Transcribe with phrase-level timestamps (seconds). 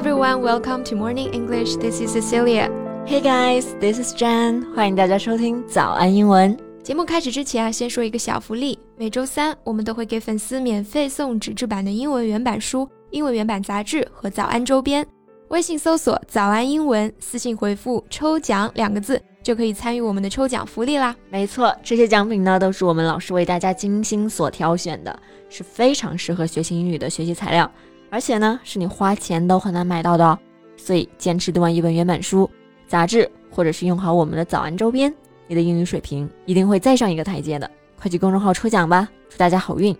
[0.00, 1.76] everyone, welcome to Morning English.
[1.76, 2.70] This is Cecilia.
[3.04, 4.64] Hey guys, this is Jan.
[4.74, 6.56] 欢迎大家收听早安英文。
[6.82, 8.78] 节目开始之前啊，先说一个小福利。
[8.96, 15.06] 每周三我们都会给粉丝免费送纸质版的英文原版书、英文原版杂志和早安周边。
[15.48, 21.14] 微信搜索“早安英文”，私信回复“抽奖”两个字，就可以参与我们的抽奖福利啦。
[21.28, 25.14] 没错，这些奖品呢都是我们老师为大家精心所挑选的，
[25.50, 27.70] 是非常适合学习英语的学习材料。
[28.10, 30.38] 而且呢，是你花钱都很难买到的哦。
[30.76, 32.50] 所以坚持读完一本原版书、
[32.86, 35.14] 杂志，或者是用好我们的早安周边，
[35.46, 37.70] 你的英语水平一定会再上一个台阶的。
[38.00, 39.94] 快去公众号抽奖吧，祝大家好运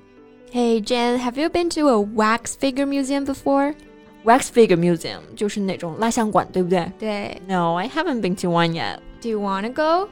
[0.52, 3.74] ！Hey Jen, have you been to a wax figure museum before?
[4.24, 6.90] Wax figure museum 就是那种蜡像馆，对不对？
[6.98, 7.40] 对。
[7.46, 8.98] No, I haven't been to one yet.
[9.22, 10.08] Do you wanna go?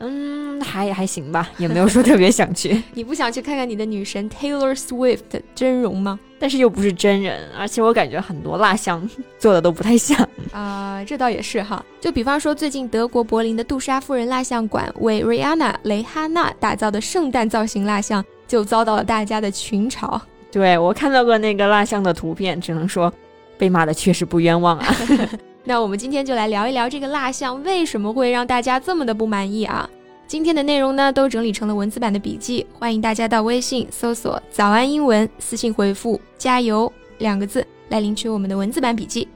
[0.00, 2.82] 嗯，还还行吧，也没有说特别想去。
[2.92, 6.18] 你不想去看看你的女神 Taylor Swift 真容吗？
[6.38, 9.08] 但是又不是真人，而且我感觉很多蜡像
[9.38, 10.16] 做的都不太像。
[10.52, 11.84] 啊，这倒也是哈。
[12.00, 20.20] 就比方说，最近德国柏林的杜莎夫人蜡像馆为 Rihanna 雷哈娜打造的圣诞造型蜡像，就遭到了大家的群嘲。
[20.50, 23.12] 对我看到过那个蜡像的图片，只能说
[23.58, 24.94] 被骂的确实不冤枉啊。
[25.64, 29.88] 那我们今天就来聊一聊这个蜡像为什么会让大家这么的不满意啊？
[30.28, 39.26] 今天的内容呢，都整理成了文字版的笔记，欢迎大家到微信搜索“早安英文”，私信回复“加油”两个字来领取我们的文字版笔记。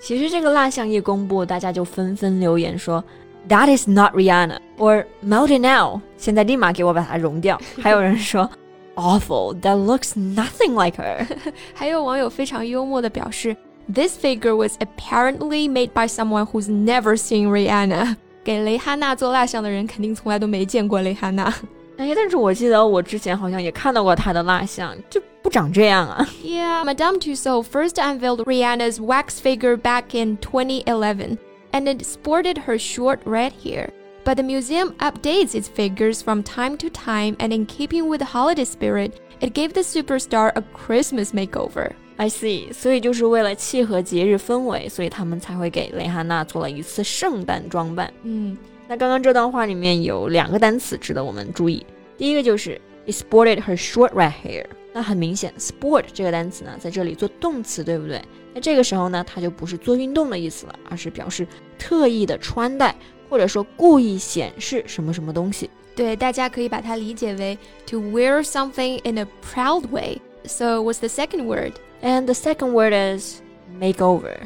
[0.00, 3.04] 其实这个蜡像一公布，大家就纷纷留言说
[3.46, 7.60] “That is not Rihanna” or “Melt it now”，现在立马给我把它融掉。
[7.78, 8.50] 还有人说
[8.94, 11.26] “Awful, that looks nothing like her”。
[11.74, 13.54] 还有网友非常幽默的表示。
[13.92, 18.16] This figure was apparently made by someone who's never seen Rihanna。
[18.43, 21.53] 给蕾哈娜做蜡像的人肯定从来都没见过蕾哈娜。
[21.97, 26.27] 哎，但是我记得我之前好像也看到过她的蜡像，就不长这样啊。
[26.43, 31.37] Yeah, Madame Tussauds first unveiled Rihanna's wax figure back in 2011,
[31.71, 33.89] and it sported her short red hair.
[34.23, 38.25] But the museum updates its figures from time to time, and in keeping with the
[38.25, 41.93] holiday spirit, it gave the superstar a Christmas makeover.
[42.16, 48.12] I see，所以就是为了契合节日氛围，所以他们才会给蕾哈娜做了一次圣诞装扮。
[48.22, 48.56] 嗯，
[48.86, 51.84] 那刚刚这段话里面有两个单词值得我们注意，
[52.16, 54.64] 第一个就是 it sported her short red hair。
[54.92, 58.20] 那很明显，sport 这个单词呢，在这里做动词，对不对？
[58.52, 61.46] 那这个时候呢，它就不是做运动的意思了，而是表示
[61.78, 62.94] 特意的穿戴，
[63.30, 65.70] 或者说故意显示什么什么东西。
[65.96, 70.20] 对，大家可以把它理解为 to wear something in a proud way。
[70.44, 71.72] So what's the second word?
[72.02, 73.40] And the second word is
[73.80, 74.36] makeover.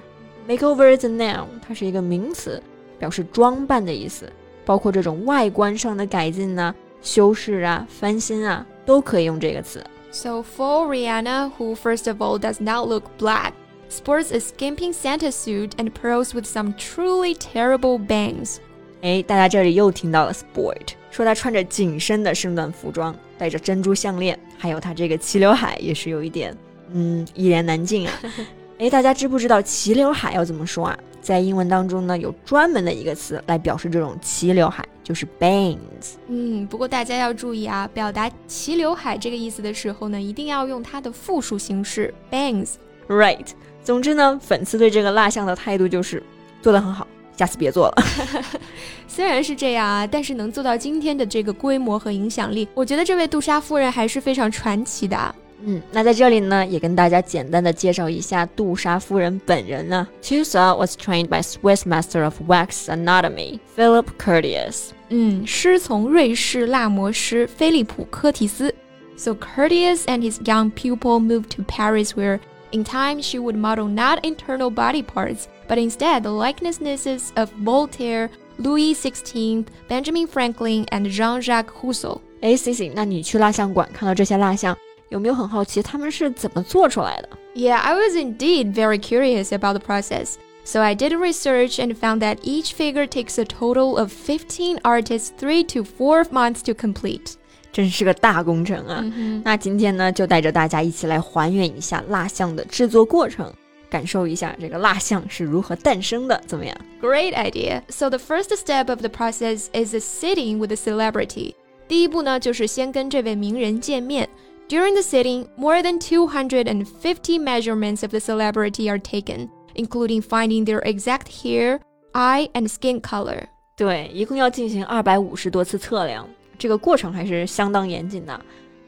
[0.47, 2.63] Makeover is a noun，它是一个名词，
[2.99, 4.31] 表示装扮的意思，
[4.65, 9.83] 包括这种外观上的改进呢、修饰啊、翻新啊，都可以用这个词。
[10.13, 13.53] So faux Rihanna, who first of all does not look black,
[13.91, 18.59] sports a skimping Santa suit and pearls with some truly terrible bangs.
[19.03, 26.57] 哎，大家这里又听到了 sport，说她穿着紧身的圣诞服装，戴着珍珠项链，还有她这个齐刘海也是有一点
[26.93, 28.15] 嗯，一言难尽啊！
[28.79, 30.99] 哎，大家知不知道齐刘海要怎么说啊？
[31.23, 36.15] 在英文当中呢，有专门的一个词来表示这种齐刘海，就是 bangs。
[36.29, 42.75] 嗯，不过大家要注意啊，表达齐刘海这个意思的时候呢，一定要用它的复数形式 bangs。
[43.09, 43.47] Right。
[43.83, 46.23] 总之呢，粉丝对这个蜡像的态度就是
[46.61, 48.03] 做得很好，下次别做了。
[49.09, 55.35] 虽然是这样啊，但是能做到今天的这个规模和影响力，我觉得这位杜莎夫人还是非常传奇的。
[55.65, 60.07] 嗯，那在这里呢，也跟大家简单的介绍一下杜莎夫人本人呢。
[60.23, 64.91] Tussaud uh, was trained by Swiss master of wax anatomy Philip Curtius。
[65.09, 68.75] 嗯，师从瑞士蜡模师菲利普·科提斯。
[69.17, 72.39] So Curtius and his young pupil moved to Paris, where
[72.71, 78.29] in time she would model not internal body parts, but instead the likenesses of Voltaire,
[78.59, 82.21] Louis XVI, Benjamin Franklin, and Jean-Jacques Rousseau。
[82.43, 82.93] 哎，醒醒！
[82.95, 84.77] 那你去蜡像馆看到这些蜡像？
[85.10, 87.30] 有没有很好奇他们是怎么做出来的？
[87.54, 90.36] Yeah, I was indeed very curious about the process.
[90.64, 95.32] So I did research and found that each figure takes a total of 15 artists
[95.38, 97.34] 3 to 4 months to complete.
[97.74, 99.04] 真是个大工程啊！
[99.44, 103.52] 那今天呢，就带着大家一起来还原一下蜡像的制作过程，
[103.90, 106.78] 感受一下这个蜡像是如何诞生的，怎么样？
[107.02, 107.82] Great idea.
[107.90, 111.56] So the first step of the process is a sitting with a celebrity.
[111.88, 114.30] 第一步呢，就是先跟这位名人见面。
[114.68, 120.80] during the sitting, more than 250 measurements of the celebrity are taken, including finding their
[120.84, 121.80] exact hair,
[122.14, 123.48] eye, and skin color.
[123.76, 126.28] 对，一共要进行二百五十多次测量，
[126.58, 128.40] 这个过程还是相当严谨的。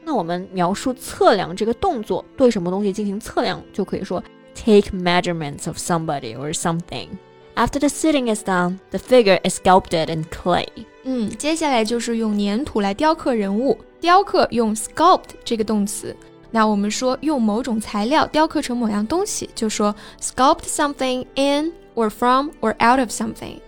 [0.04, 4.22] 那我们描述测量这个动作，对什么东西进行测量，就可以说
[4.54, 7.08] take measurements of somebody or something.
[7.56, 10.66] After the sitting is done, the figure is sculpted in clay.
[11.11, 13.75] 嗯，接下来就是用粘土来雕刻人物。
[13.99, 16.15] 雕刻用 sculpt 这个动词。
[16.51, 23.59] 那我们说用某种材料雕刻成某样东西，就说 sculpt something in or from or out of something.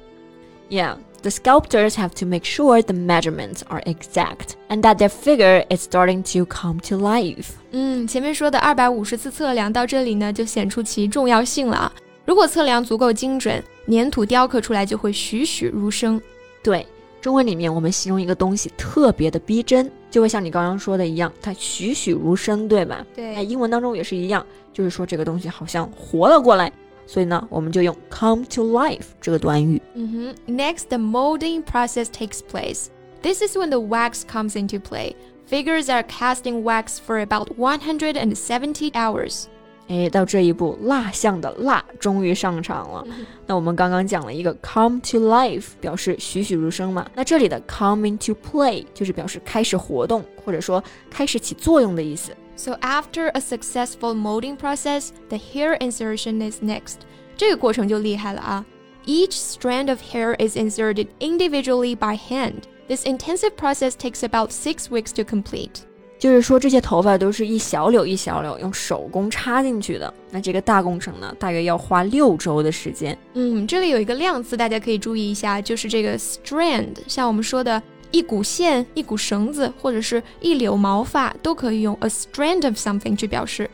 [0.70, 5.66] Yeah, the sculptors have to make sure the measurements are exact and that their figure
[5.76, 7.54] is starting to come to life.
[7.72, 11.92] 嗯，前面说的二百五十次测量到这里呢，就显出其重要性了啊。
[12.24, 16.22] 如果测量足够精准，粘土雕刻出来就会栩栩如生。
[16.64, 16.86] 对，
[17.21, 23.05] 中文里面我们形容一个东西特别的逼真，就会像你刚刚说的一样，它栩栩如生，对吧？
[23.15, 23.35] 对。
[23.35, 26.73] 那英文当中也是一样，就是说这个东西好像活了过来。
[27.09, 29.81] 所以呢，我们就用 come to life 这个短语。
[29.95, 32.87] 嗯哼，Next, the molding process takes place.
[33.23, 35.15] This is when the wax comes into play.
[35.49, 39.45] Figures are cast in wax for about 170 hours.
[39.91, 43.07] 哎，到这一步，蜡像的蜡终于上场了。
[43.47, 47.09] 那我们刚刚讲了一个 come to life，表示栩栩如生嘛。
[47.15, 52.33] 那这里的 come into play 就是表示开始活动，或者说开始起作用的意思。
[52.57, 56.97] So after a successful molding process, the hair insertion is next.
[57.37, 58.65] 这个过程就厉害了啊！
[59.05, 62.63] Each strand of hair is inserted individually by hand.
[62.89, 65.83] This intensive process takes about six weeks to complete.
[66.21, 70.13] 就是说，这些头发都是一小绺一小绺用手工插进去的。
[70.31, 73.17] 那这个大工程呢，大约要花六周的时间。
[73.35, 83.69] 嗯，这里有一个量词，大家可以注意一下，就是这个 strand，像我们说的一股线、一股绳子，或者是一绺毛发，都可以用 a strand of something 去表示。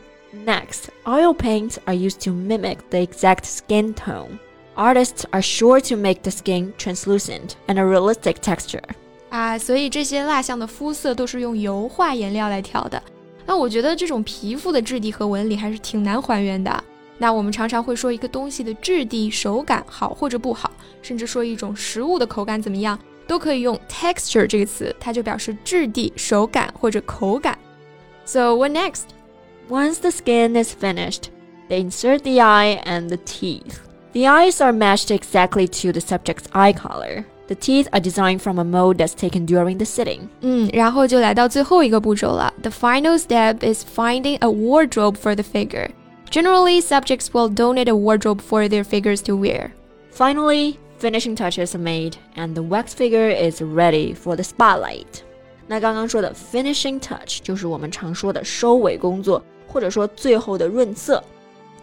[0.45, 4.39] Next, oil paints are used to mimic the exact skin tone.
[4.75, 8.81] Artists are sure to make the skin translucent and a realistic texture.
[9.29, 13.01] 啊，所以这些蜡像的肤色都是用油画颜料来调的。
[13.45, 16.83] 那我觉得这种皮肤的质地和纹理还是挺难还原的。
[17.17, 20.71] 那我们常常会说一个东西的质地、手感好或者不好，
[21.01, 22.97] 甚至说一种食物的口感怎么样，
[23.27, 27.57] 都可以用 texture 这个词，它就表示质地、手感或者口感。
[28.25, 29.03] So what next?
[29.69, 31.23] Once the skin is finished,
[31.69, 33.77] they insert the eye and the teeth.
[34.13, 37.25] The eyes are matched exactly to the subject's eye color.
[37.47, 40.29] The teeth are designed from a mold that's taken during the sitting.
[40.41, 42.53] 嗯，然后就来到最后一个步骤了。
[42.61, 45.89] The final step is finding a wardrobe for the figure.
[46.29, 49.71] Generally, subjects will donate a wardrobe for their figures to wear.
[50.11, 55.21] Finally, finishing touches are made, and the wax figure is ready for the spotlight.
[55.67, 61.23] 那刚刚说的 finishing touch 就是我们常说的收尾工作，或者说最后的润色。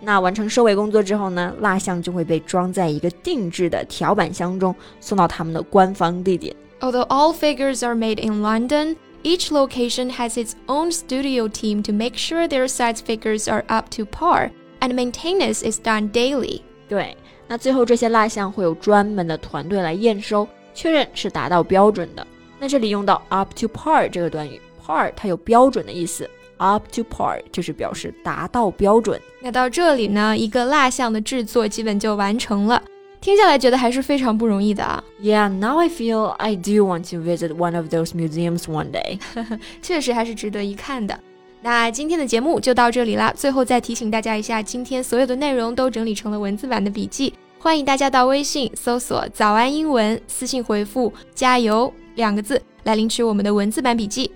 [0.01, 6.55] 那完成收尾工作之后呢，蜡像就会被装在一个定制的条板箱中，送到他们的官方地点。
[6.81, 12.15] Although all figures are made in London, each location has its own studio team to make
[12.17, 14.51] sure their size figures are up to par,
[14.81, 16.61] and maintenance is done daily.
[16.87, 17.17] 对，
[17.47, 22.27] 那最后这些蜡像会有专门的团队来验收，确认是达到标准的。
[22.59, 26.29] 那这里用到 up to par 这个短语，par 它有标准的意思。
[26.57, 29.19] Up to par 就是表示达到标准。
[29.41, 32.81] 那到这里呢，一个蜡像的制作基本就完成了。
[33.21, 35.03] 听下来觉得还是非常不容易的啊。
[35.19, 39.19] Yeah, now I feel I do want to visit one of those museums one day.
[39.81, 41.19] 确实还是值得一看的。
[41.61, 43.33] 那今天的节目就到这里啦。
[43.35, 54.29] 最后再提醒大家一下，今天所有的内容都整理成了文字版的笔记，欢迎大家到微信搜索“早安英文”，私信回复“加油”两个字来领取我们的文字版笔记。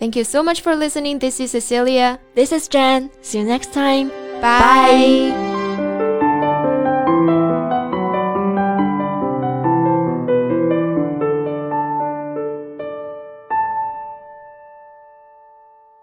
[0.00, 1.18] Thank you so much for listening.
[1.18, 2.20] This is Cecilia.
[2.34, 3.10] This is Jen.
[3.22, 4.08] See you next time.
[4.40, 5.32] Bye.
[5.32, 5.56] Bye.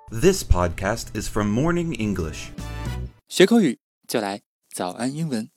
[0.09, 2.51] This podcast is from Morning English.
[3.27, 5.53] 学口语就来早安英文。